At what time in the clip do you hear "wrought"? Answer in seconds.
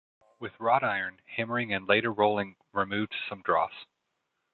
0.59-0.83